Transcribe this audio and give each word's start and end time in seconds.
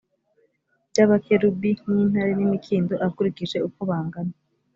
by’abakerubi 0.91 1.71
n’intare 1.93 2.31
n’imikindo 2.35 2.93
akurikije 3.07 3.57
uko 3.67 3.79
bangana 3.89 4.33